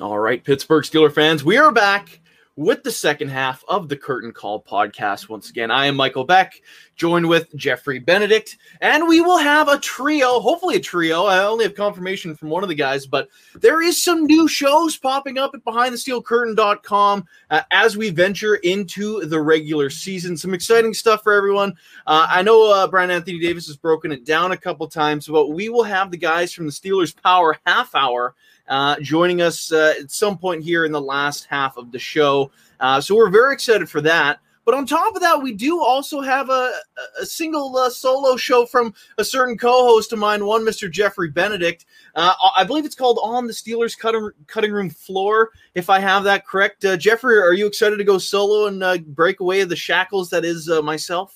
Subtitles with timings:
[0.00, 2.20] All right, Pittsburgh Steeler fans, we are back
[2.56, 5.28] with the second half of the Curtain Call podcast.
[5.28, 6.54] Once again, I am Michael Beck,
[6.96, 11.26] joined with Jeffrey Benedict, and we will have a trio, hopefully a trio.
[11.26, 14.96] I only have confirmation from one of the guys, but there is some new shows
[14.96, 20.34] popping up at behindthesteelcurtain.com uh, as we venture into the regular season.
[20.34, 21.74] Some exciting stuff for everyone.
[22.06, 25.48] Uh, I know uh, Brian Anthony Davis has broken it down a couple times, but
[25.48, 28.34] we will have the guys from the Steelers Power half hour
[28.70, 32.50] uh, joining us uh, at some point here in the last half of the show.
[32.78, 34.38] Uh, so we're very excited for that.
[34.64, 36.72] But on top of that, we do also have a,
[37.20, 40.88] a single uh, solo show from a certain co-host of mine, one Mr.
[40.88, 41.86] Jeffrey Benedict.
[42.14, 46.22] Uh, I believe it's called On the Steelers Cutting, cutting Room Floor, if I have
[46.24, 46.84] that correct.
[46.84, 50.44] Uh, Jeffrey, are you excited to go solo and break away of the shackles that
[50.44, 51.34] is myself?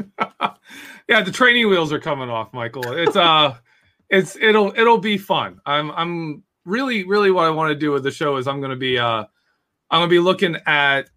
[1.08, 2.92] yeah, the training wheels are coming off, Michael.
[2.92, 3.56] It's uh,
[4.10, 5.60] it's it'll it'll be fun.
[5.66, 8.70] I'm I'm really, really what I want to do with the show is I'm going
[8.70, 9.24] to be uh,
[9.90, 11.10] I'm going to be looking at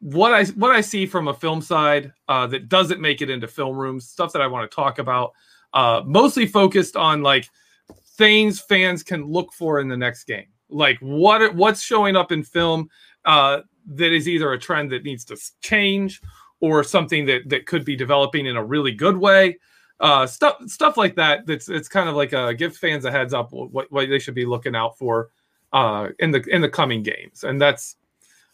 [0.00, 3.46] what I what I see from a film side uh, that doesn't make it into
[3.46, 5.32] film rooms, stuff that I want to talk about,
[5.74, 7.48] uh, mostly focused on like
[8.16, 12.42] things fans can look for in the next game, like what what's showing up in
[12.42, 12.88] film
[13.24, 16.20] uh, that is either a trend that needs to change
[16.60, 19.56] or something that that could be developing in a really good way
[20.00, 21.46] uh, stuff stuff like that.
[21.46, 24.34] That's it's kind of like a give fans a heads up what, what they should
[24.34, 25.30] be looking out for
[25.72, 27.96] uh, in the in the coming games, and that's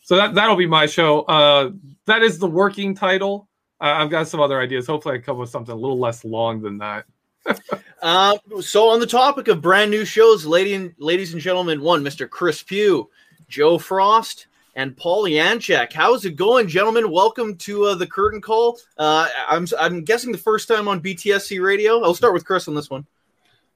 [0.02, 1.22] so that that'll be my show.
[1.22, 1.70] Uh,
[2.06, 3.48] that is the working title.
[3.80, 4.86] Uh, I've got some other ideas.
[4.86, 7.04] Hopefully, I come with something a little less long than that.
[8.02, 12.02] uh, so, on the topic of brand new shows, lady and, ladies and gentlemen, one
[12.02, 12.28] Mr.
[12.28, 13.08] Chris Pugh,
[13.48, 15.92] Joe Frost, and Paul Yanchek.
[15.92, 17.10] How's it going, gentlemen?
[17.10, 18.78] Welcome to uh, the Curtain Call.
[18.96, 22.04] Uh, I'm I'm guessing the first time on BTSC Radio.
[22.04, 23.06] I'll start with Chris on this one.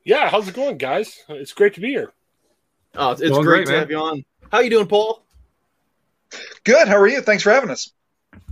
[0.05, 1.19] Yeah, how's it going, guys?
[1.29, 2.13] It's great to be here.
[2.95, 4.25] Oh, it's, great, great to have you on.
[4.53, 5.25] How you doing, Paul?
[6.65, 6.87] Good.
[6.87, 7.23] How are you?
[7.23, 7.93] Thanks for having us.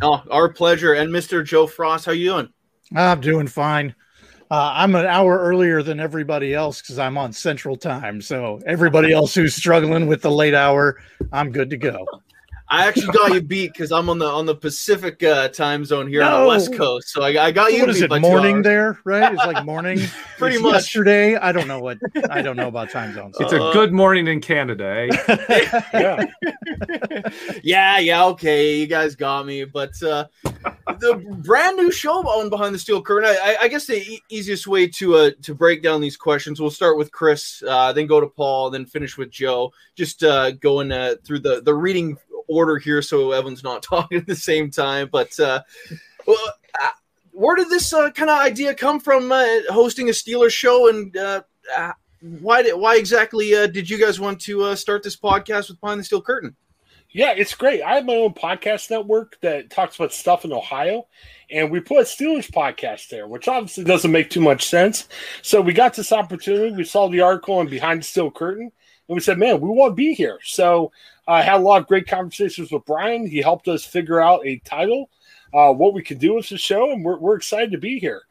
[0.00, 0.94] Oh, our pleasure.
[0.94, 1.44] And Mr.
[1.44, 2.48] Joe Frost, how you doing?
[2.94, 3.94] I'm doing fine.
[4.50, 8.22] Uh, I'm an hour earlier than everybody else because I'm on Central Time.
[8.22, 10.98] So everybody else who's struggling with the late hour,
[11.32, 12.06] I'm good to go.
[12.70, 16.06] I actually got you beat because I'm on the on the Pacific uh, time zone
[16.06, 16.34] here no.
[16.34, 17.08] on the West Coast.
[17.08, 17.80] So I, I got you.
[17.80, 18.10] What is it?
[18.20, 19.32] Morning there, right?
[19.32, 20.00] It's like morning.
[20.36, 20.72] Pretty it's much.
[20.74, 21.98] Yesterday, I don't know what
[22.30, 23.36] I don't know about time zones.
[23.40, 25.08] It's uh, a good morning in Canada.
[25.08, 25.88] Eh?
[25.94, 26.24] yeah.
[27.62, 29.64] yeah, yeah, okay, you guys got me.
[29.64, 30.26] But uh,
[30.98, 33.30] the brand new show on Behind the Steel Curtain.
[33.30, 36.70] I, I guess the e- easiest way to uh, to break down these questions, we'll
[36.70, 39.72] start with Chris, uh, then go to Paul, then finish with Joe.
[39.96, 42.18] Just uh, going uh, through the the reading
[42.48, 45.08] order here so Evan's not talking at the same time.
[45.12, 45.62] But uh,
[46.26, 46.88] well, uh,
[47.32, 49.30] where did this uh, kind of idea come from?
[49.30, 51.42] Uh, hosting a Steelers show, and uh,
[51.76, 56.00] uh, why did why exactly did you guys want to start this podcast with Behind
[56.00, 56.56] the Steel Curtain?
[57.10, 57.82] Yeah, it's great.
[57.82, 61.06] I have my own podcast network that talks about stuff in Ohio,
[61.50, 65.08] and we put a Steelers podcast there, which obviously doesn't make too much sense.
[65.40, 66.76] So we got this opportunity.
[66.76, 68.70] We saw the article on Behind the Steel Curtain,
[69.08, 70.92] and we said, "Man, we want to be here." So
[71.28, 73.26] I had a lot of great conversations with Brian.
[73.26, 75.10] He helped us figure out a title,
[75.54, 78.22] uh, what we could do with the show, and we're, we're excited to be here.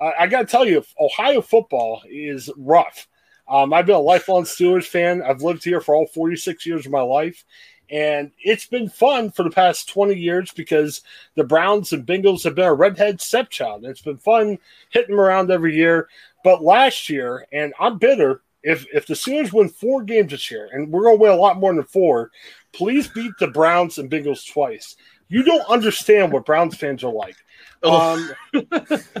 [0.00, 3.08] I got to tell you, Ohio football is rough.
[3.48, 5.22] Um, I've been a lifelong Steelers fan.
[5.22, 7.44] I've lived here for all 46 years of my life.
[7.90, 11.02] And it's been fun for the past 20 years because
[11.36, 13.84] the Browns and Bengals have been a redhead stepchild.
[13.84, 14.58] It's been fun
[14.90, 16.08] hitting them around every year.
[16.42, 20.68] But last year, and I'm bitter, if if the Steelers win four games this year,
[20.72, 22.32] and we're going to win a lot more than four,
[22.72, 24.96] please beat the Browns and Bengals twice.
[25.28, 27.36] You don't understand what Browns fans are like.
[27.84, 28.34] Oh.
[28.52, 28.62] Um,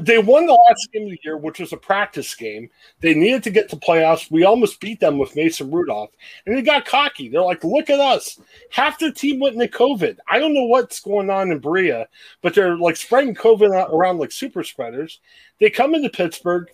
[0.00, 2.68] they won the last game of the year, which was a practice game.
[3.00, 4.30] They needed to get to playoffs.
[4.30, 6.10] We almost beat them with Mason Rudolph,
[6.44, 7.28] and they got cocky.
[7.28, 8.40] They're like, "Look at us!
[8.70, 10.16] Half the team went into COVID.
[10.28, 12.08] I don't know what's going on in Berea,
[12.42, 15.20] but they're like spreading COVID around like super spreaders.
[15.60, 16.68] They come into Pittsburgh.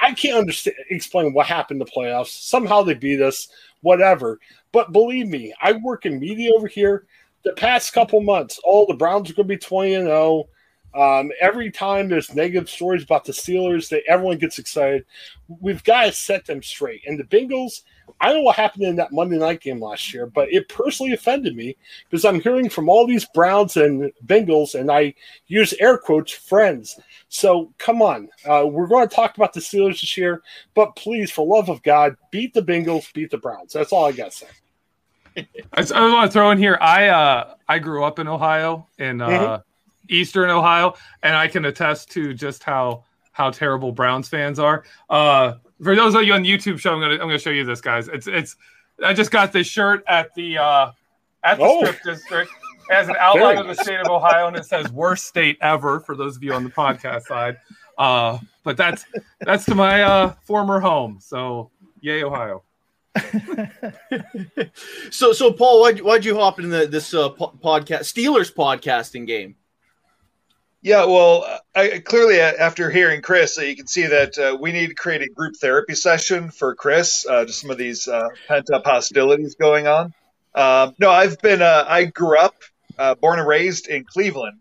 [0.00, 2.28] I can't understand explain what happened the playoffs.
[2.28, 3.48] Somehow they beat us,
[3.80, 4.38] whatever.
[4.72, 7.06] But believe me, I work in media over here.
[7.44, 10.48] The past couple months, oh, the Browns are going to be twenty and zero.
[10.94, 15.04] Um, every time there's negative stories about the Steelers, that everyone gets excited.
[15.46, 17.02] We've got to set them straight.
[17.06, 17.82] And the Bengals,
[18.20, 21.12] I don't know what happened in that Monday night game last year, but it personally
[21.12, 21.76] offended me
[22.08, 25.14] because I'm hearing from all these Browns and Bengals, and I
[25.48, 26.98] use air quotes, friends.
[27.28, 30.42] So come on, uh, we're going to talk about the Steelers this year,
[30.74, 33.72] but please, for love of God, beat the Bengals, beat the Browns.
[33.72, 34.46] That's all I got to say.
[35.74, 36.78] I, I want to throw in here.
[36.80, 39.62] I uh, I grew up in Ohio, and uh, mm-hmm
[40.08, 44.84] Eastern Ohio, and I can attest to just how how terrible Browns fans are.
[45.10, 47.80] Uh, for those of you on YouTube show, I'm gonna I'm gonna show you this,
[47.80, 48.08] guys.
[48.08, 48.56] It's it's
[49.04, 50.90] I just got this shirt at the uh,
[51.44, 51.84] at the Oh.
[51.84, 52.50] strip district.
[52.88, 56.00] It has an outline of the state of Ohio, and it says "worst state ever"
[56.00, 57.56] for those of you on the podcast side.
[57.98, 59.04] Uh, but that's
[59.40, 61.18] that's to my uh, former home.
[61.20, 61.70] So
[62.00, 62.62] yay, Ohio!
[65.10, 69.56] So, so Paul, why'd, why'd you hop into this uh, po- podcast, Steelers podcasting game?
[70.82, 74.72] Yeah, well, I, clearly uh, after hearing Chris, uh, you can see that uh, we
[74.72, 77.26] need to create a group therapy session for Chris.
[77.28, 80.14] Uh, just some of these uh, pent up hostilities going on.
[80.54, 81.60] Um, no, I've been.
[81.60, 82.54] Uh, I grew up,
[83.20, 84.60] born and raised in Cleveland,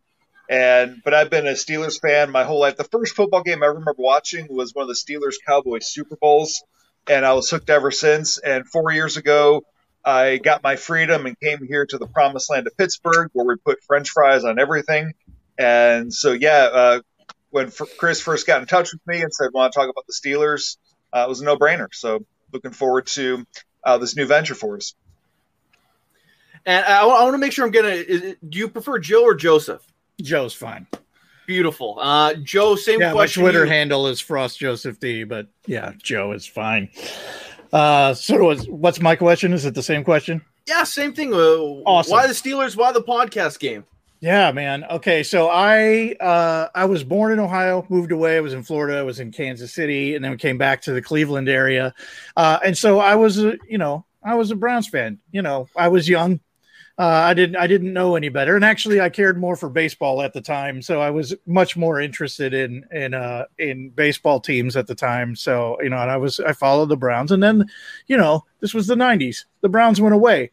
[0.49, 2.77] and but I've been a Steelers fan my whole life.
[2.77, 6.63] The first football game I remember watching was one of the Steelers Cowboys Super Bowls,
[7.07, 8.39] and I was hooked ever since.
[8.39, 9.63] And four years ago,
[10.03, 13.55] I got my freedom and came here to the promised land of Pittsburgh, where we
[13.57, 15.13] put French fries on everything.
[15.57, 16.99] And so, yeah, uh,
[17.51, 20.05] when f- Chris first got in touch with me and said, "Want to talk about
[20.07, 20.77] the Steelers?"
[21.13, 21.87] Uh, it was a no-brainer.
[21.93, 23.45] So, looking forward to
[23.83, 24.95] uh, this new venture for us.
[26.65, 27.89] And I, want to make sure I'm gonna.
[27.89, 29.81] Is, do you prefer Joe or Joseph?
[30.21, 30.87] Joe's fine.
[31.45, 31.99] Beautiful.
[32.01, 33.27] Uh, Joe, same Yeah, my.
[33.27, 36.89] Twitter you- handle is Frost Joseph D, but yeah, Joe is fine.
[37.71, 39.53] Uh, so what's, what's my question?
[39.53, 40.41] Is it the same question?
[40.67, 41.33] Yeah, same thing.
[41.33, 41.37] Uh,
[41.85, 42.11] Awesome.
[42.11, 42.75] Why the Steelers?
[42.75, 43.85] Why the podcast game?
[44.25, 44.85] Yeah, man.
[44.85, 48.37] Okay, so I uh, I was born in Ohio, moved away.
[48.37, 48.97] I was in Florida.
[48.97, 51.93] I was in Kansas City, and then we came back to the Cleveland area.
[52.35, 55.19] Uh, and so I was, a, you know, I was a Browns fan.
[55.31, 56.39] You know, I was young.
[56.97, 60.23] Uh, I didn't I didn't know any better, and actually I cared more for baseball
[60.23, 60.81] at the time.
[60.81, 65.35] So I was much more interested in in uh, in baseball teams at the time.
[65.35, 67.69] So you know, and I was I followed the Browns, and then
[68.07, 69.45] you know this was the '90s.
[69.61, 70.49] The Browns went away.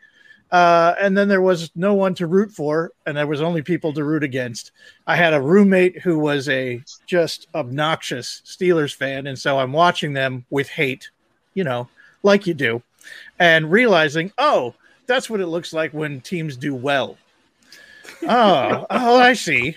[0.53, 3.95] Uh, and then there was no one to root for, and there was only people
[3.95, 4.71] to root against.
[5.07, 10.13] I had a roommate who was a just obnoxious Steelers fan, and so I'm watching
[10.13, 11.11] them with hate,
[11.55, 11.89] you know,
[12.23, 12.83] like you do,
[13.39, 14.75] and realizing, oh,
[15.07, 17.17] that's what it looks like when teams do well.
[18.25, 19.77] Oh, oh, I see.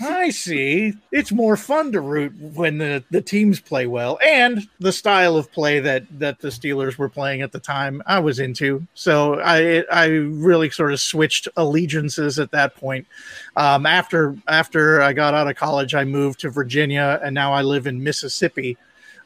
[0.00, 0.94] I see.
[1.12, 5.50] It's more fun to root when the, the teams play well and the style of
[5.52, 8.86] play that that the Steelers were playing at the time I was into.
[8.94, 13.06] So I I really sort of switched allegiances at that point.
[13.56, 17.62] Um, after after I got out of college, I moved to Virginia and now I
[17.62, 18.76] live in Mississippi.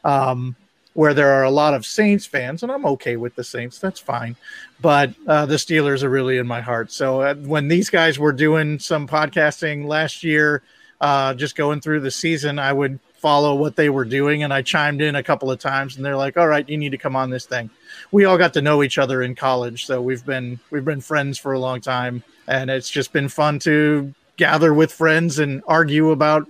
[0.04, 0.56] Um,
[0.94, 3.78] where there are a lot of Saints fans, and I'm okay with the Saints.
[3.78, 4.36] That's fine.
[4.80, 6.92] But uh, the Steelers are really in my heart.
[6.92, 10.62] So uh, when these guys were doing some podcasting last year,
[11.00, 14.62] uh, just going through the season, I would follow what they were doing, and I
[14.62, 17.16] chimed in a couple of times, and they're like, "All right, you need to come
[17.16, 17.70] on this thing."
[18.12, 21.38] We all got to know each other in college, so we've been we've been friends
[21.38, 26.10] for a long time, and it's just been fun to gather with friends and argue
[26.10, 26.48] about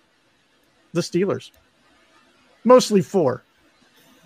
[0.93, 1.51] the Steelers.
[2.65, 3.43] Mostly four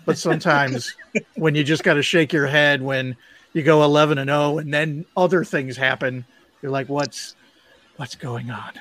[0.09, 0.95] but sometimes
[1.35, 3.15] when you just got to shake your head when
[3.53, 6.25] you go 11 and 0 and then other things happen
[6.61, 7.35] you're like what's
[7.97, 8.73] what's going on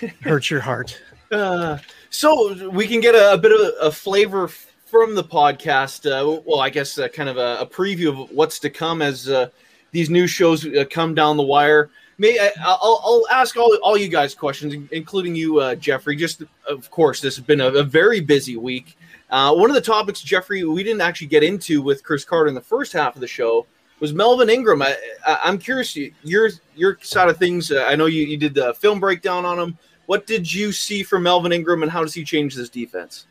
[0.00, 1.00] it hurts your heart
[1.32, 1.78] Uh,
[2.10, 6.06] so we can get a, a bit of a, a flavor from the podcast.
[6.06, 9.28] Uh, well, I guess uh, kind of a, a preview of what's to come as
[9.28, 9.48] uh,
[9.90, 11.90] these new shows uh, come down the wire.
[12.18, 16.14] May I, I'll, I'll ask all, all you guys questions, including you, uh, Jeffrey.
[16.16, 18.96] Just of course, this has been a, a very busy week.
[19.30, 22.54] Uh, one of the topics, Jeffrey, we didn't actually get into with Chris Carter in
[22.54, 23.66] the first half of the show
[24.00, 24.82] was Melvin Ingram.
[24.82, 27.72] I, I'm curious, your your side of things.
[27.72, 29.78] Uh, I know you, you did the film breakdown on him.
[30.06, 33.26] What did you see from Melvin Ingram, and how does he change this defense?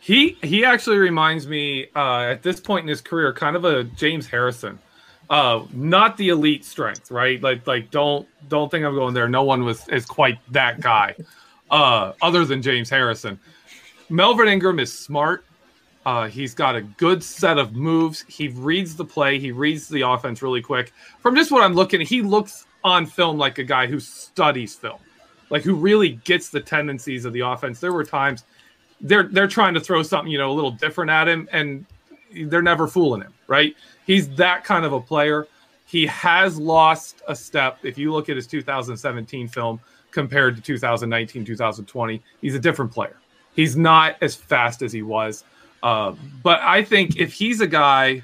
[0.00, 3.84] He he actually reminds me uh, at this point in his career, kind of a
[3.84, 4.78] James Harrison.
[5.30, 7.40] Uh, not the elite strength, right?
[7.40, 9.28] Like like don't don't think I'm going there.
[9.28, 11.14] No one was is quite that guy,
[11.70, 13.38] uh, other than James Harrison.
[14.12, 15.42] Melvin Ingram is smart.
[16.04, 18.26] Uh, he's got a good set of moves.
[18.28, 19.38] He reads the play.
[19.38, 20.92] He reads the offense really quick.
[21.20, 24.98] From just what I'm looking, he looks on film like a guy who studies film,
[25.48, 27.80] like who really gets the tendencies of the offense.
[27.80, 28.44] There were times
[29.00, 31.86] they're they're trying to throw something you know a little different at him, and
[32.34, 33.32] they're never fooling him.
[33.46, 33.74] Right?
[34.06, 35.46] He's that kind of a player.
[35.86, 37.78] He has lost a step.
[37.82, 43.16] If you look at his 2017 film compared to 2019, 2020, he's a different player.
[43.54, 45.44] He's not as fast as he was.
[45.82, 48.22] Uh, but I think if he's a guy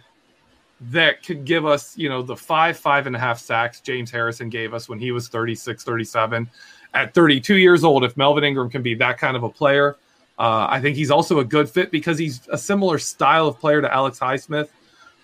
[0.81, 4.49] that could give us, you know, the five, five and a half sacks James Harrison
[4.49, 6.49] gave us when he was 36, 37,
[6.95, 9.97] at 32 years old, if Melvin Ingram can be that kind of a player,
[10.39, 13.83] uh, I think he's also a good fit because he's a similar style of player
[13.83, 14.69] to Alex Highsmith.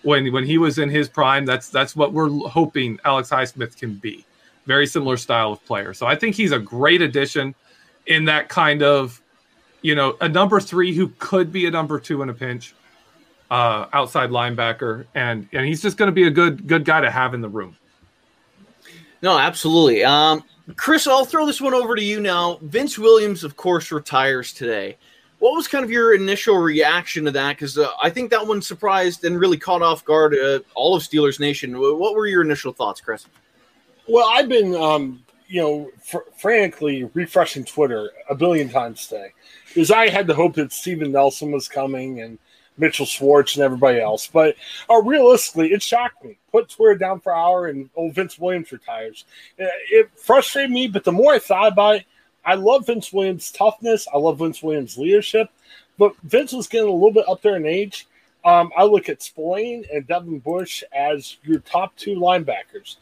[0.03, 3.95] When when he was in his prime, that's that's what we're hoping Alex Highsmith can
[3.95, 4.23] be.
[4.67, 5.93] Very similar style of player.
[5.93, 7.55] So I think he's a great addition
[8.05, 9.19] in that kind of
[9.85, 12.73] you know, a number three who could be a number two in a pinch.
[13.49, 17.11] uh, outside linebacker, and and he's just going to be a good good guy to
[17.11, 17.75] have in the room.
[19.21, 20.03] No, absolutely.
[20.03, 20.43] Um,
[20.75, 22.59] Chris, I'll throw this one over to you now.
[22.61, 24.97] Vince Williams, of course, retires today.
[25.39, 27.55] What was kind of your initial reaction to that?
[27.55, 31.03] Because uh, I think that one surprised and really caught off guard uh, all of
[31.03, 31.77] Steelers Nation.
[31.77, 33.27] What were your initial thoughts, Chris?
[34.07, 39.33] Well, I've been, um, you know, fr- frankly refreshing Twitter a billion times today
[39.75, 42.39] because I had the hope that Steven Nelson was coming and
[42.77, 44.25] Mitchell Schwartz and everybody else.
[44.25, 44.55] But
[44.89, 46.37] uh, realistically, it shocked me.
[46.53, 49.25] Put Twitter down for an hour and old Vince Williams retires.
[49.59, 52.05] Uh, it frustrated me, but the more I thought about it,
[52.45, 54.07] I love Vince Williams' toughness.
[54.13, 55.49] I love Vince Williams' leadership.
[55.97, 58.07] But Vince was getting a little bit up there in age.
[58.45, 62.95] Um, I look at Spillane and Devin Bush as your top two linebackers.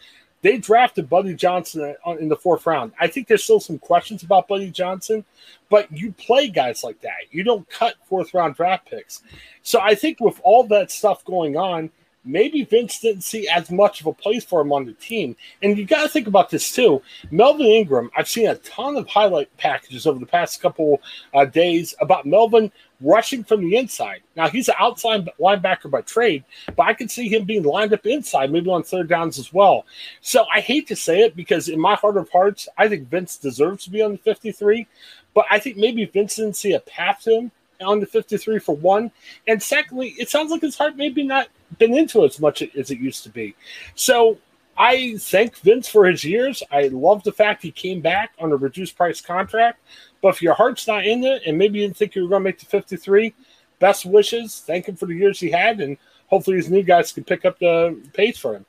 [0.43, 2.91] They drafted Buddy Johnson in the fourth round.
[3.00, 5.25] I think there's still some questions about Buddy Johnson,
[5.69, 7.31] but you play guys like that.
[7.31, 9.23] You don't cut fourth round draft picks.
[9.62, 11.89] So I think with all that stuff going on,
[12.25, 15.35] maybe Vince didn't see as much of a place for him on the team.
[15.61, 17.01] And you got to think about this too.
[17.31, 21.01] Melvin Ingram, I've seen a ton of highlight packages over the past couple
[21.33, 24.21] uh, days about Melvin rushing from the inside.
[24.35, 26.43] Now he's an outside linebacker by trade,
[26.75, 29.85] but I could see him being lined up inside, maybe on third downs as well.
[30.21, 33.37] So I hate to say it because in my heart of hearts, I think Vince
[33.37, 34.87] deserves to be on the 53,
[35.33, 37.51] but I think maybe Vince didn't see a path to him
[37.81, 39.11] on the 53 for one.
[39.47, 42.99] And secondly, it sounds like his heart maybe not been into as much as it
[42.99, 43.55] used to be.
[43.95, 44.37] So
[44.77, 46.63] I thank Vince for his years.
[46.71, 49.79] I love the fact he came back on a reduced price contract.
[50.21, 52.41] But if your heart's not in it and maybe you didn't think you were going
[52.41, 53.33] to make the 53,
[53.79, 54.61] best wishes.
[54.65, 55.79] Thank him for the years he had.
[55.79, 58.65] And hopefully these new guys can pick up the pace for him.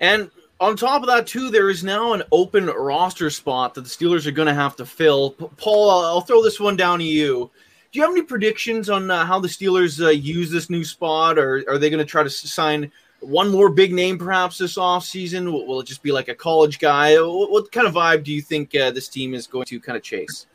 [0.00, 0.30] And
[0.60, 4.26] on top of that, too, there is now an open roster spot that the Steelers
[4.26, 5.30] are going to have to fill.
[5.30, 7.50] Paul, I'll throw this one down to you.
[7.92, 11.38] Do you have any predictions on uh, how the Steelers uh, use this new spot,
[11.38, 15.52] or are they going to try to sign one more big name perhaps this offseason?
[15.52, 17.20] Will, will it just be like a college guy?
[17.20, 19.98] What, what kind of vibe do you think uh, this team is going to kind
[19.98, 20.46] of chase?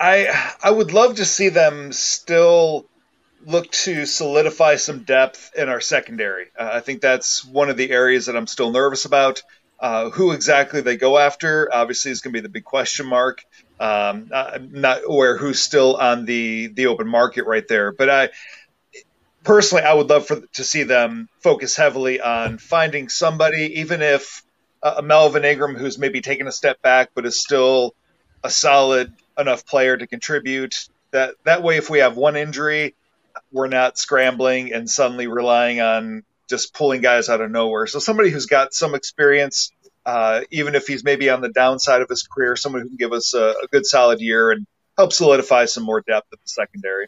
[0.00, 2.86] I I would love to see them still
[3.44, 6.46] look to solidify some depth in our secondary.
[6.58, 9.42] Uh, I think that's one of the areas that I'm still nervous about.
[9.80, 13.44] Uh, who exactly they go after, obviously, is going to be the big question mark.
[13.78, 18.28] Um, I'm not aware who's still on the the open market right there, but I
[19.42, 24.42] personally I would love for to see them focus heavily on finding somebody, even if
[24.82, 27.94] uh, a Melvin Ingram who's maybe taken a step back but is still
[28.44, 30.88] a solid enough player to contribute.
[31.12, 32.94] That that way, if we have one injury,
[33.50, 37.86] we're not scrambling and suddenly relying on just pulling guys out of nowhere.
[37.86, 39.72] So somebody who's got some experience
[40.06, 43.12] uh, even if he's maybe on the downside of his career, someone who can give
[43.12, 44.66] us a, a good solid year and
[44.96, 47.06] help solidify some more depth at the secondary.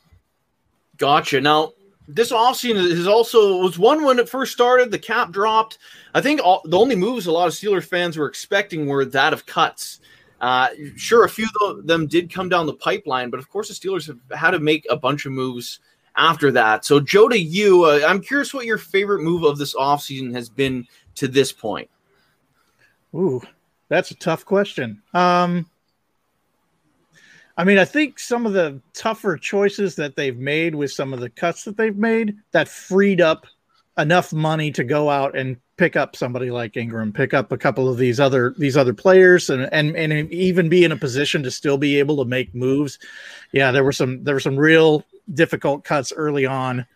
[0.98, 1.40] Gotcha.
[1.40, 1.72] Now,
[2.06, 4.90] this offseason is also was one when it first started.
[4.90, 5.78] The cap dropped.
[6.14, 9.32] I think all, the only moves a lot of Steelers fans were expecting were that
[9.32, 10.00] of cuts.
[10.40, 13.74] Uh, sure, a few of them did come down the pipeline, but of course the
[13.74, 15.78] Steelers have had to make a bunch of moves
[16.16, 16.84] after that.
[16.84, 20.48] So, Joe, to you, uh, I'm curious what your favorite move of this offseason has
[20.48, 21.88] been to this point.
[23.14, 23.42] Ooh,
[23.88, 25.02] that's a tough question.
[25.14, 25.66] Um,
[27.56, 31.20] I mean, I think some of the tougher choices that they've made with some of
[31.20, 33.46] the cuts that they've made that freed up
[33.98, 37.88] enough money to go out and pick up somebody like Ingram, pick up a couple
[37.88, 41.50] of these other these other players, and and and even be in a position to
[41.50, 43.00] still be able to make moves.
[43.50, 46.86] Yeah, there were some there were some real difficult cuts early on.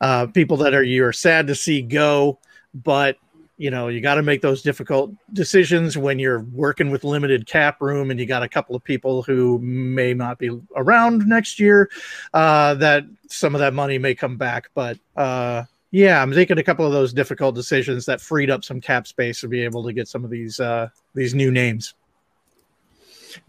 [0.00, 2.38] Uh, people that are you're sad to see go,
[2.72, 3.16] but
[3.56, 7.82] you know you got to make those difficult decisions when you're working with limited cap
[7.82, 11.90] room and you got a couple of people who may not be around next year
[12.34, 16.62] uh, that some of that money may come back but uh, yeah i'm making a
[16.62, 19.92] couple of those difficult decisions that freed up some cap space to be able to
[19.92, 21.94] get some of these uh, these new names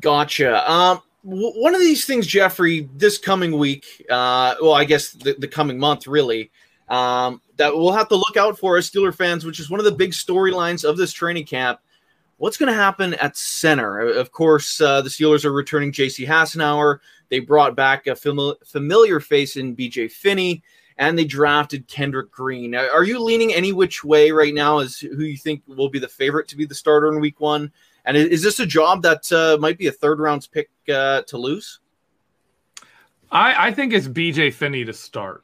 [0.02, 5.36] gotcha um one of these things jeffrey this coming week uh, well i guess the,
[5.40, 6.50] the coming month really
[6.90, 9.86] um, that we'll have to look out for as Steeler fans, which is one of
[9.86, 11.80] the big storylines of this training camp.
[12.38, 14.00] What's going to happen at center?
[14.00, 16.26] Of course, uh, the Steelers are returning J.C.
[16.26, 17.00] Hassenauer.
[17.30, 20.08] They brought back a fam- familiar face in B.J.
[20.08, 20.64] Finney,
[21.00, 22.76] and they drafted Kendrick Green.
[22.76, 26.10] Are you leaning any which way right now as who you think will be the
[26.10, 27.72] favorite to be the starter in Week One?
[28.06, 31.38] And is this a job that uh, might be a third round pick uh, to
[31.38, 31.80] lose?
[33.32, 34.52] I, I think it's B.J.
[34.52, 35.44] Finney to start.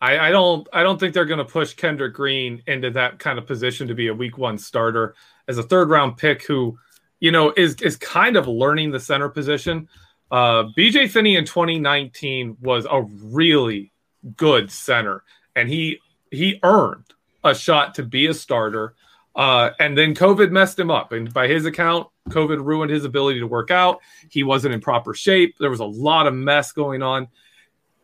[0.00, 3.38] I, I don't I don't think they're going to push Kendrick Green into that kind
[3.38, 5.14] of position to be a week one starter
[5.48, 6.78] as a third round pick who,
[7.20, 9.88] you know, is is kind of learning the center position.
[10.30, 13.91] Uh, BJ Finney in 2019 was a really,
[14.36, 15.22] good center,
[15.56, 15.98] and he
[16.30, 17.12] he earned
[17.44, 18.94] a shot to be a starter.
[19.34, 23.40] Uh, and then COVID messed him up, and by his account, COVID ruined his ability
[23.40, 24.00] to work out.
[24.28, 25.56] He wasn't in proper shape.
[25.58, 27.28] There was a lot of mess going on.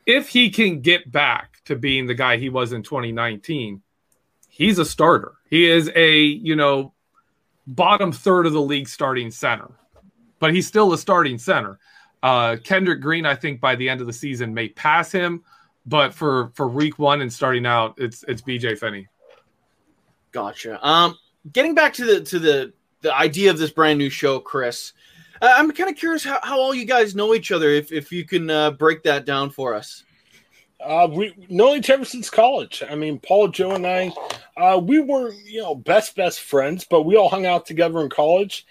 [0.07, 3.83] If he can get back to being the guy he was in 2019,
[4.49, 5.35] he's a starter.
[5.51, 6.95] He is a you know
[7.67, 9.71] bottom third of the league starting center,
[10.39, 11.79] but he's still a starting center.
[12.23, 15.45] Uh, Kendrick Green, I think by the end of the season may pass him,
[15.89, 19.09] but for for week one and starting out, it's it's BJ Finney.
[20.33, 20.87] Gotcha.
[20.87, 21.17] Um,
[21.51, 24.93] getting back to the to the the idea of this brand new show, Chris.
[25.41, 27.71] Uh, I'm kind of curious how, how all you guys know each other.
[27.71, 30.05] If if you can uh, break that down for us.
[30.81, 32.85] Uh, we know each other since college.
[32.89, 34.13] I mean, Paul, Joe, and I,
[34.57, 38.11] uh, we were you know best best friends, but we all hung out together in
[38.11, 38.67] college.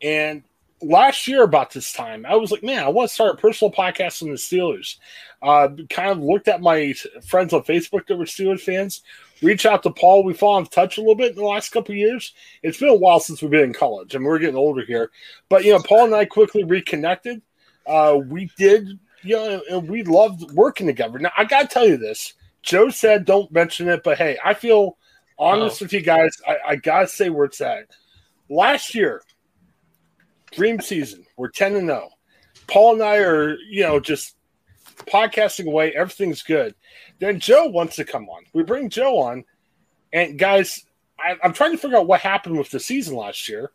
[0.00, 0.42] And
[0.82, 3.72] last year about this time, I was like, man, I want to start a personal
[3.72, 4.96] podcast on the Steelers.
[5.40, 6.94] Uh, kind of looked at my
[7.26, 9.02] friends on Facebook that were Steelers fans.
[9.42, 10.22] Reach out to Paul.
[10.22, 12.32] We fall in touch a little bit in the last couple years.
[12.62, 15.10] It's been a while since we've been in college, and we're getting older here.
[15.48, 17.42] But you know, Paul and I quickly reconnected.
[17.84, 21.18] Uh, we did, you know, and we loved working together.
[21.18, 22.34] Now I gotta tell you this.
[22.62, 24.96] Joe said don't mention it, but hey, I feel
[25.36, 25.86] honest Oh.
[25.86, 26.36] with you guys.
[26.46, 27.86] I, I gotta say where it's at.
[28.48, 29.22] Last year,
[30.52, 31.24] dream season.
[31.36, 32.08] We're 10 and 0.
[32.68, 34.36] Paul and I are, you know, just
[35.06, 35.92] podcasting away.
[35.94, 36.74] Everything's good.
[37.18, 38.44] Then Joe wants to come on.
[38.52, 39.44] We bring Joe on.
[40.12, 40.84] And guys,
[41.18, 43.72] I, I'm trying to figure out what happened with the season last year.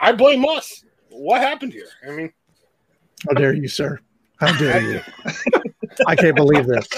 [0.00, 0.84] I blame us.
[1.10, 1.88] What happened here?
[2.06, 2.32] I mean,
[3.28, 4.00] How dare you, sir?
[4.40, 5.00] How dare you?
[6.06, 6.88] I can't believe this.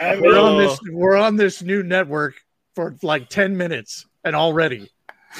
[0.00, 0.78] I mean, We're on this.
[0.90, 2.34] We're on this new network
[2.74, 4.90] for like ten minutes, and already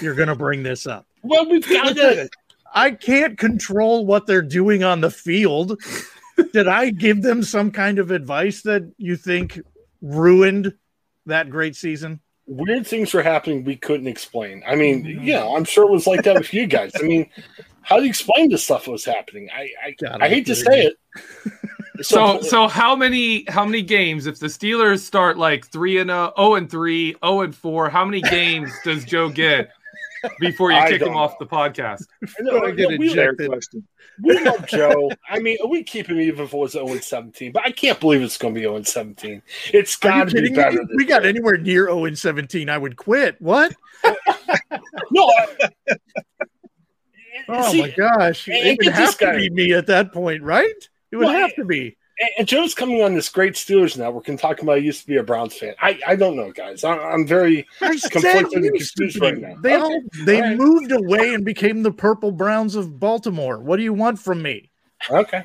[0.00, 1.06] you're going to bring this up.
[1.22, 2.28] well, we've got to.
[2.74, 5.80] I can't control what they're doing on the field.
[6.52, 9.60] Did I give them some kind of advice that you think
[10.02, 10.74] ruined
[11.24, 12.20] that great season?
[12.46, 14.62] Weird things were happening we couldn't explain.
[14.66, 15.24] I mean, mm-hmm.
[15.24, 16.92] yeah, I'm sure it was like that with you guys.
[16.96, 17.28] I mean,
[17.82, 19.48] how do you explain the stuff that was happening?
[19.52, 20.96] I I, God, I hate to I'm say it.
[22.02, 26.32] So so how many how many games if the Steelers start like 3 and 0,
[26.36, 29.70] 0 and 3, 0 and 4, how many games does Joe get
[30.40, 32.04] before you I kick don't him off the podcast?
[32.40, 33.48] No, gonna get no, we, Fair ejected.
[33.50, 33.86] question.
[34.22, 35.10] we love Joe.
[35.28, 37.98] I mean, we keep him even if it was 0 and 17, but I can't
[38.00, 39.42] believe it's going to be 0 and 17.
[39.72, 40.70] It's Are you got to be better.
[40.72, 40.76] me?
[40.78, 41.28] than We got that.
[41.28, 43.36] anywhere near 0 and 17, I would quit.
[43.40, 43.74] What?
[45.12, 45.56] No, I,
[47.48, 48.48] Oh see, my gosh.
[48.48, 50.72] and It would have to guy- be me at that point, right?
[51.12, 51.96] It would Well, have to be.
[52.18, 55.06] And- and Joe's coming on this great Steelers network and talking about he used to
[55.06, 55.74] be a Browns fan.
[55.80, 56.82] I, I don't know, guys.
[56.84, 59.56] I, I'm very I conflicted and used to confused right now.
[59.62, 59.82] They Okay.
[59.82, 60.56] all they All right.
[60.58, 63.58] moved away and became the Purple Browns of Baltimore.
[63.58, 64.70] What do you want from me?
[65.10, 65.42] okay.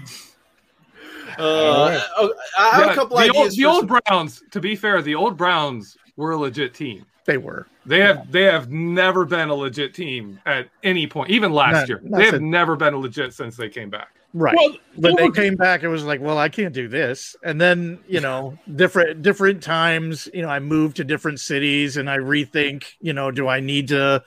[1.38, 3.38] Uh, oh, I have Yeah, a couple the ideas.
[3.38, 7.06] old, the old some- Browns, to be fair, the old Browns were a legit team.
[7.26, 7.68] They were.
[7.86, 11.90] They have they have never been a legit team at any point, even last Not-
[11.90, 12.02] year.
[12.04, 14.10] not They have since- never been a legit since they came back.
[14.34, 14.56] Right.
[14.56, 17.36] Well, when they they were- came back, it was like, well, I can't do this.
[17.44, 22.10] And then, you know, different different times, you know, I moved to different cities and
[22.10, 24.24] I rethink, you know, do I need to,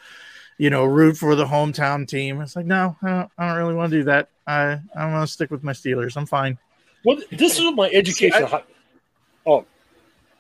[0.58, 2.40] you know, root for the hometown team?
[2.42, 4.28] It's like, no, I don't, I don't really want to do that.
[4.46, 6.16] I I want to stick with my Steelers.
[6.18, 6.58] I'm fine.
[7.04, 8.46] Well, this is my education.
[9.46, 9.64] Oh.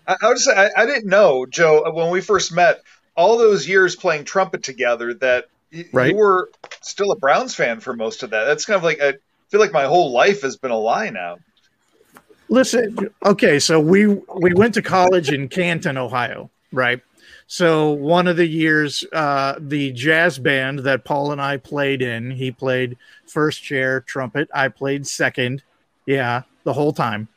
[0.06, 2.82] I, I would say I, I didn't know, Joe, when we first met,
[3.16, 5.46] all those years playing trumpet together, that
[5.92, 6.10] Right.
[6.12, 6.50] you were
[6.82, 8.44] still a Browns fan for most of that.
[8.44, 9.14] That's kind of like I
[9.48, 11.38] feel like my whole life has been a lie now.
[12.48, 17.00] Listen, okay, so we we went to college in Canton, Ohio, right?
[17.46, 22.30] So one of the years, uh, the jazz band that Paul and I played in,
[22.30, 24.48] he played first chair trumpet.
[24.54, 25.62] I played second.
[26.06, 27.28] Yeah, the whole time.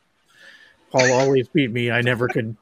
[0.91, 1.91] Paul always beat me.
[1.91, 2.56] I never could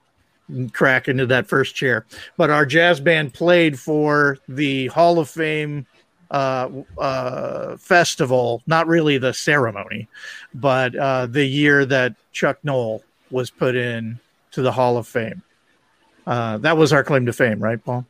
[0.74, 2.06] crack into that first chair.
[2.38, 5.86] But our jazz band played for the Hall of Fame
[6.32, 10.08] uh, uh, festival, not really the ceremony,
[10.54, 14.20] but uh, the year that Chuck Noll was put in
[14.52, 15.42] to the Hall of Fame.
[16.28, 18.06] Uh, that was our claim to fame, right, Paul?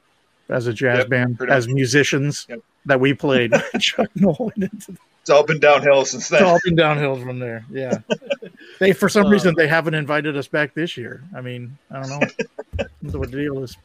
[0.48, 2.60] As a jazz Yep, band, as musicians, Yep.
[2.86, 3.52] that we played.
[3.80, 6.42] Chuck Noll went into It's all been downhill since then.
[6.42, 7.66] it's all been downhill from there.
[7.72, 7.98] Yeah.
[8.80, 11.24] they for some Uh, reason they haven't invited us back this year.
[11.36, 12.88] I mean, I don't know
[13.20, 13.76] what the deal is.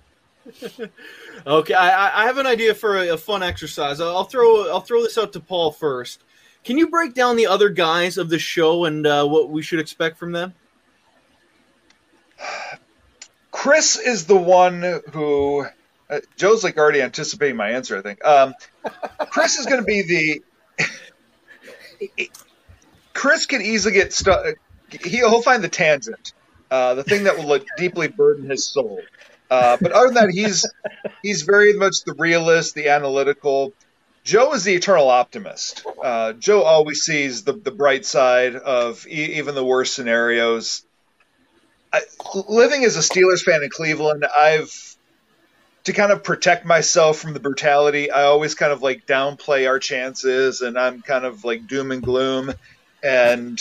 [1.46, 4.00] Okay, I, I- have an idea for a, a fun exercise.
[4.00, 6.22] I'll throw I'll throw this out to Paul first.
[6.64, 9.81] Can you break down the other guys of the show and uh, what we should
[9.81, 10.53] expect from them?
[13.50, 15.66] Chris is the one who
[16.11, 17.96] uh, Joe's like already anticipating my answer.
[17.96, 18.55] I think um,
[19.31, 20.42] Chris is going to be
[22.09, 22.29] the.
[23.14, 24.44] Chris can easily get stuck.
[25.05, 26.33] He'll find the tangent
[26.70, 29.00] uh, the thing that will like, deeply burden his soul.
[29.50, 30.64] Uh, but other than that, he's
[31.22, 33.72] he's very much the realist, the analytical.
[34.22, 35.84] Joe is the eternal optimist.
[36.02, 40.84] Uh, Joe always sees the, the bright side of e- even the worst scenarios.
[41.92, 42.02] I,
[42.48, 44.96] living as a Steelers fan in Cleveland, I've
[45.84, 48.10] to kind of protect myself from the brutality.
[48.10, 52.02] I always kind of like downplay our chances, and I'm kind of like doom and
[52.02, 52.52] gloom.
[53.02, 53.58] And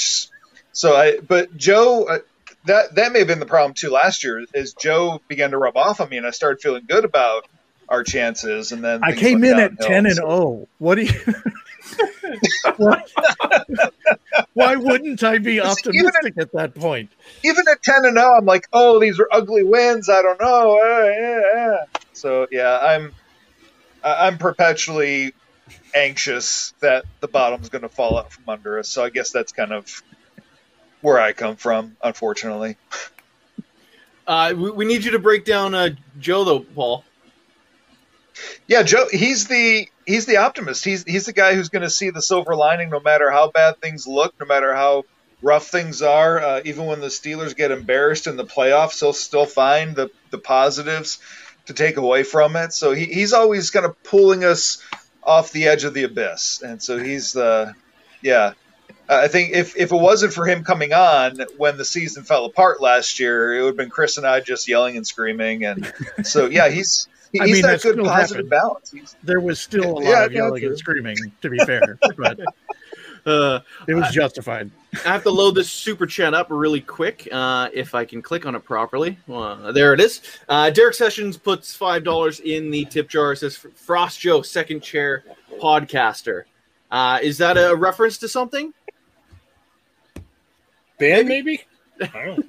[0.74, 2.20] so I, but Joe, uh,
[2.66, 4.46] that that may have been the problem too last year.
[4.54, 7.48] Is Joe began to rub off on me, and I started feeling good about
[7.88, 10.68] our chances, and then I came in at ten and zero.
[10.78, 11.12] What do you?
[12.78, 13.04] why,
[14.54, 17.10] why wouldn't I be optimistic at that point?
[17.44, 20.78] even at 10 and 0 i'm like oh these are ugly wins i don't know
[20.78, 21.78] uh, yeah, yeah.
[22.14, 23.12] so yeah i'm
[24.04, 25.34] i'm perpetually
[25.94, 29.52] anxious that the bottom's going to fall out from under us so i guess that's
[29.52, 30.04] kind of
[31.02, 32.78] where i come from unfortunately.
[34.28, 37.04] Uh, we, we need you to break down uh, Joe though, Paul.
[38.68, 40.84] yeah joe he's the he's the optimist.
[40.84, 43.80] He's he's the guy who's going to see the silver lining no matter how bad
[43.80, 45.04] things look no matter how
[45.42, 46.40] rough things are.
[46.40, 50.38] Uh, even when the steelers get embarrassed in the playoffs he'll still find the the
[50.40, 51.20] positives
[51.68, 52.74] to take away from it.
[52.74, 54.84] So he, he's always kind of pulling us
[55.24, 56.62] off the edge of the abyss.
[56.64, 57.76] And so he's the
[58.22, 58.54] yeah
[59.10, 62.80] I think if, if it wasn't for him coming on when the season fell apart
[62.82, 65.66] last year, it would have been Chris and I just yelling and screaming.
[65.66, 65.92] And
[66.24, 68.50] so, yeah, he's he's I mean, that that good still positive happened.
[68.50, 68.92] balance.
[68.92, 72.40] He's, There was still a lot Yeah, of yelling and screaming, to be fair, but
[73.26, 74.72] Uh, it was justified.
[75.06, 78.46] I have to load this super chat up really quick uh, if I can click
[78.46, 79.20] on it properly.
[79.32, 80.22] Uh, there it is.
[80.48, 83.34] Uh, Derek Sessions puts five dollars in the tip jar.
[83.34, 85.26] It says Frost Joe, second chair
[85.60, 86.44] podcaster.
[86.90, 88.74] Uh, is that a reference to something?
[91.00, 91.62] Band maybe?
[92.02, 92.44] I don't know.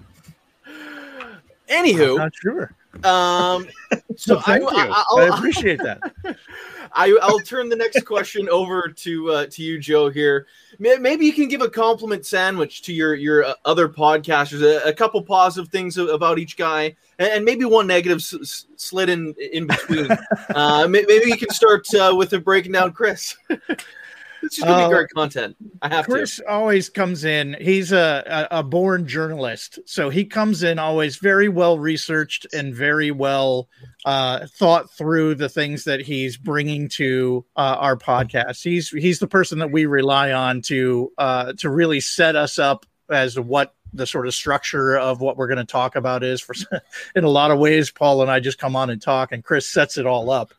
[1.72, 2.74] I'm Anywho, not sure.
[3.04, 3.68] um,
[4.16, 4.90] so So thank I, you.
[4.92, 6.00] I, I, I'll, appreciate that.
[6.92, 10.10] I, I'll turn the next question over to uh, to you, Joe.
[10.10, 10.48] Here,
[10.80, 14.62] maybe you can give a compliment sandwich to your your uh, other podcasters.
[14.62, 18.66] A, a couple positive things about each guy, and, and maybe one negative s- s-
[18.74, 20.08] slid in in between.
[20.56, 23.36] uh, maybe you can start uh, with a breaking down, Chris.
[24.42, 25.56] This is gonna Uh, be great content.
[25.82, 27.56] I have Chris always comes in.
[27.60, 32.74] He's a, a, a born journalist, so he comes in always very well researched and
[32.74, 33.68] very well
[34.04, 38.62] uh, thought through the things that he's bringing to uh, our podcast.
[38.62, 42.86] He's he's the person that we rely on to uh, to really set us up
[43.10, 46.40] as to what the sort of structure of what we're going to talk about is.
[46.40, 46.54] For
[47.14, 49.66] in a lot of ways, Paul and I just come on and talk, and Chris
[49.66, 50.52] sets it all up.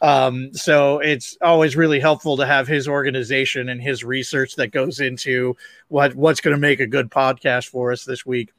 [0.00, 5.00] Um, so it's always really helpful to have his organization and his research that goes
[5.00, 5.56] into
[5.88, 8.52] what what's going to make a good podcast for us this week.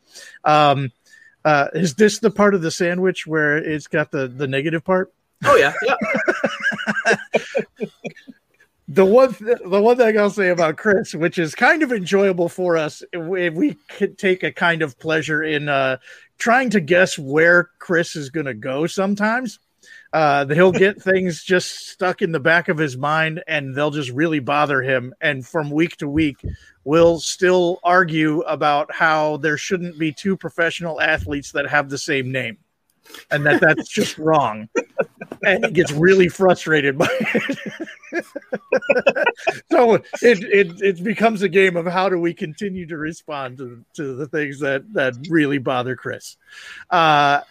[0.43, 0.91] Um,
[1.45, 5.13] uh, is this the part of the sandwich where it's got the the negative part?
[5.45, 7.15] Oh yeah, yeah.
[8.91, 12.49] The one th- the one thing I'll say about Chris, which is kind of enjoyable
[12.49, 15.97] for us, if we, if we could take a kind of pleasure in uh,
[16.39, 18.87] trying to guess where Chris is going to go.
[18.87, 19.59] Sometimes
[20.11, 24.09] uh, he'll get things just stuck in the back of his mind, and they'll just
[24.09, 25.13] really bother him.
[25.21, 26.37] And from week to week,
[26.83, 32.31] we'll still argue about how there shouldn't be two professional athletes that have the same
[32.31, 32.57] name,
[33.29, 34.67] and that that's just wrong.
[35.43, 37.57] And he gets really frustrated by it.
[39.71, 43.83] so it, it it becomes a game of how do we continue to respond to,
[43.93, 46.37] to the things that that really bother Chris.
[46.89, 47.41] Uh,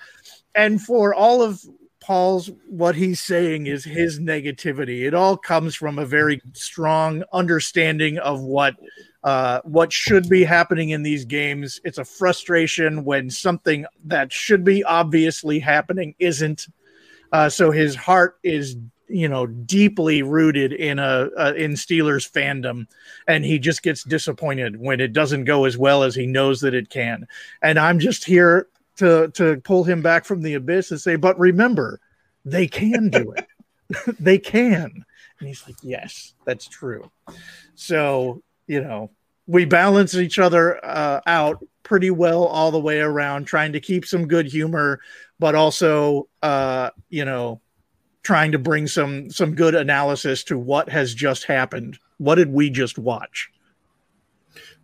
[0.55, 1.63] and for all of
[2.01, 5.07] Paul's what he's saying is his negativity.
[5.07, 8.77] It all comes from a very strong understanding of what
[9.25, 11.81] uh, what should be happening in these games.
[11.85, 16.69] It's a frustration when something that should be obviously happening isn't.
[17.33, 18.77] Uh, so his heart is
[19.09, 22.87] you know deeply rooted in a, a in Steelers fandom,
[23.27, 26.75] and he just gets disappointed when it doesn't go as well as he knows that
[26.75, 27.27] it can.
[27.63, 31.39] And I'm just here to to pull him back from the abyss and say, but
[31.39, 32.01] remember,
[32.45, 33.47] they can do it.
[34.21, 35.05] they can.
[35.39, 37.11] And he's like, yes, that's true.
[37.75, 39.11] So you know,
[39.47, 44.05] we balance each other uh, out pretty well all the way around, trying to keep
[44.05, 45.01] some good humor,
[45.39, 47.61] but also, uh, you know,
[48.23, 51.99] trying to bring some some good analysis to what has just happened.
[52.19, 53.49] What did we just watch?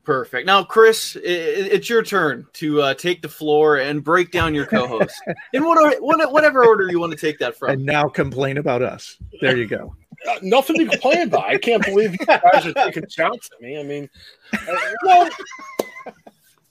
[0.04, 0.46] Perfect.
[0.46, 4.54] Now, Chris, i- i- it's your turn to uh, take the floor and break down
[4.54, 5.14] your co-host
[5.54, 7.70] in what, what whatever order you want to take that from.
[7.70, 9.16] And now complain about us.
[9.40, 9.94] There you go.
[10.26, 11.44] Uh, nothing to complain about.
[11.44, 13.78] I can't believe you guys are taking shots at me.
[13.78, 14.08] I mean,
[14.54, 15.28] uh, well,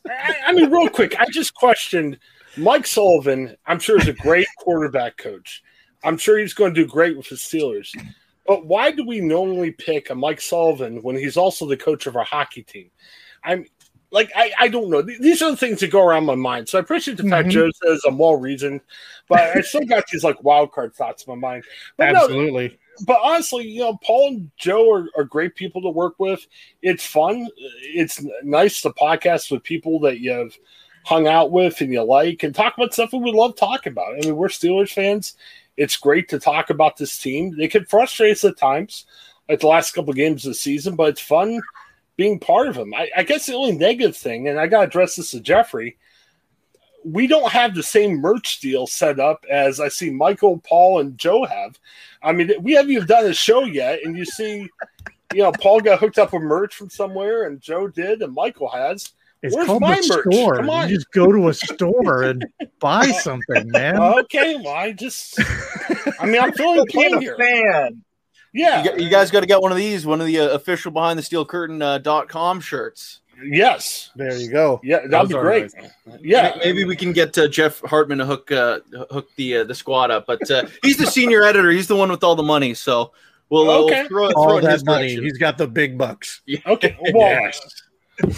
[0.09, 2.19] I, I mean, real quick, I just questioned
[2.57, 3.55] Mike Sullivan.
[3.65, 5.63] I'm sure is a great quarterback coach.
[6.03, 7.89] I'm sure he's going to do great with the Steelers.
[8.45, 12.17] But why do we normally pick a Mike Sullivan when he's also the coach of
[12.17, 12.89] our hockey team?
[13.43, 13.65] I'm
[14.11, 15.01] like, I, I don't know.
[15.01, 16.67] These are the things that go around my mind.
[16.67, 17.51] So I appreciate the fact Mhm.
[17.51, 18.81] Joe says I'm well reasoned,
[19.29, 21.63] but I still got these like wild card thoughts in my mind.
[21.97, 22.77] But no, Absolutely.
[23.05, 26.45] But honestly, you know, Paul and Joe are, are great people to work with.
[26.81, 27.47] It's fun.
[27.81, 30.57] It's nice to podcast with people that you've
[31.05, 34.13] hung out with and you like and talk about stuff we would love talking about.
[34.13, 35.35] I mean, we're Steelers fans.
[35.75, 37.57] It's great to talk about this team.
[37.57, 39.05] They can frustrate us at times,
[39.49, 41.61] like the last couple of games of the season, but it's fun
[42.15, 42.93] being part of them.
[42.93, 45.97] I, I guess the only negative thing, and I got to address this to Jeffrey,
[47.03, 51.17] we don't have the same merch deal set up as I see Michael, Paul, and
[51.17, 51.79] Joe have.
[52.21, 54.67] I mean, we haven't even done a show yet, and you see,
[55.33, 58.69] you know, Paul got hooked up with merch from somewhere, and Joe did, and Michael
[58.69, 59.11] has.
[59.41, 60.33] It's Where's called my the merch?
[60.35, 60.55] store.
[60.55, 60.87] Come on.
[60.87, 62.45] You just go to a store and
[62.79, 63.97] buy something, man.
[63.97, 65.37] Okay, well, I just,
[66.19, 67.35] I mean, I'm feeling Being pain a here.
[67.37, 68.03] fan.
[68.53, 70.91] Yeah, You, you guys got to get one of these, one of the uh, official
[70.91, 73.19] behind the steel curtain uh, dot com shirts.
[73.43, 74.79] Yes, There you go.
[74.83, 75.71] yeah, that'd Those be great.
[75.75, 76.19] nice.
[76.21, 78.79] Yeah, maybe we can get uh, Jeff Hartman to hook uh,
[79.11, 81.71] hook the uh, the squad up, but uh, he's the senior editor.
[81.71, 83.11] He's the one with all the money, so
[83.49, 84.01] we'll, uh, Okay.
[84.01, 85.03] we'll throw, it- throw All his that money.
[85.07, 85.23] direction.
[85.23, 86.41] He's got the big bucks.
[86.65, 87.49] Okay, well,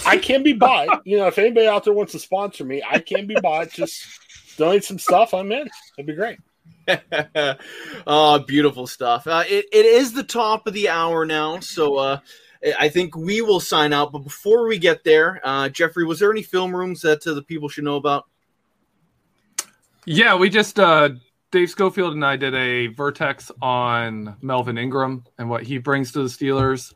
[0.06, 1.02] I can be bought.
[1.06, 3.70] You know, if anybody out there wants to sponsor me, I can be bought.
[3.72, 4.06] Just
[4.58, 5.34] donate some stuff.
[5.34, 5.68] I'm in.
[5.98, 6.38] It'd be great.
[8.08, 9.28] oh, beautiful stuff.
[9.28, 12.20] Uh, it, it is the top of the hour now, so uh,
[12.80, 14.12] I think we will sign out.
[14.12, 17.44] But before we get there, uh, Jeffrey, was there any film rooms that uh, the
[17.44, 18.26] people should know about?
[20.06, 21.10] Yeah, we just uh
[21.52, 26.22] Dave Schofield and I did a vertex on Melvin Ingram and what he brings to
[26.22, 26.94] the Steelers.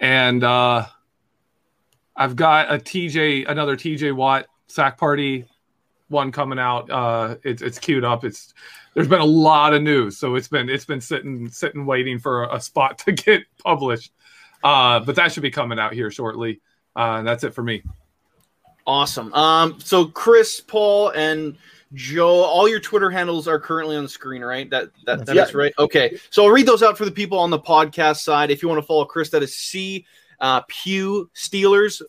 [0.00, 0.86] And uh
[2.16, 5.44] I've got a TJ another TJ Watt sack party
[6.08, 6.90] one coming out.
[6.90, 8.24] Uh it's it's queued up.
[8.24, 8.54] It's
[8.94, 12.42] there's been a lot of news, so it's been it's been sitting sitting waiting for
[12.42, 14.12] a, a spot to get published.
[14.62, 16.60] Uh but that should be coming out here shortly.
[16.96, 17.82] Uh and that's it for me.
[18.86, 19.32] Awesome.
[19.34, 21.56] Um, so Chris, Paul, and
[21.92, 24.68] Joe, all your Twitter handles are currently on the screen, right?
[24.70, 25.44] That that, that Yeah.
[25.44, 25.74] is right.
[25.78, 26.18] Okay.
[26.30, 28.50] So I'll read those out for the people on the podcast side.
[28.50, 30.06] If you want to follow Chris, that is C
[30.40, 32.00] uh, Pew Steelers,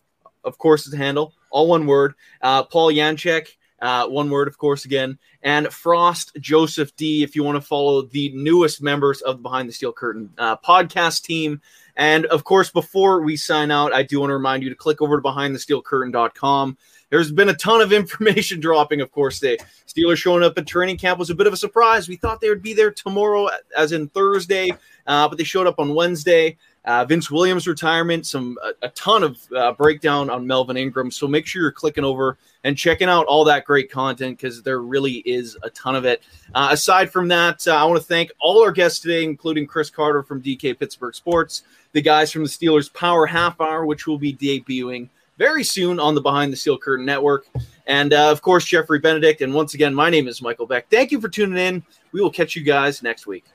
[0.46, 1.34] of course, is the handle.
[1.52, 2.14] All one word.
[2.42, 3.48] Uh, Paul Yanchek,
[3.82, 5.18] uh, one word, of course, again.
[5.42, 7.24] And Frost Joseph D.
[7.24, 10.58] If you want to follow the newest members of the Behind the Steel Curtain uh,
[10.58, 11.62] podcast team.
[11.96, 15.02] And of course, before we sign out, I do want to remind you to click
[15.02, 16.78] over to behindthesteelcurtain.com.
[17.10, 19.40] There's been a ton of information dropping, of course.
[19.40, 22.08] The Steelers showing up at training camp was a bit of a surprise.
[22.08, 24.70] We thought they would be there tomorrow, as in Thursday,
[25.08, 26.58] uh, but they showed up on Wednesday.
[26.86, 31.12] Uh, Vince Williams' retirement, some a, a ton of uh, breakdown on Melvin Ingram.
[31.12, 34.80] So make sure you're clicking over and checking out all that great content because there
[34.80, 36.24] really is a ton of it.
[36.56, 39.90] Uh, aside from that, uh, I want to thank all our guests today, including Chris
[39.90, 44.18] Carter from DK Pittsburgh Sports, the guys from the Steelers Power Half Hour, which will
[44.18, 47.48] be debuting very soon on the Behind the Steel Curtain Network.
[47.88, 49.42] And uh, of course, Jeffrey Benedict.
[49.42, 50.90] And once again, my name is Michael Beck.
[50.90, 51.84] Thank you for tuning in.
[52.12, 53.46] We will catch you guys next week.